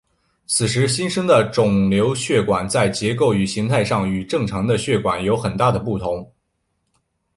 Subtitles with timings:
[0.47, 6.33] 此时新生成的肿瘤血管在结构与形态上与正常的血管有很大的不同。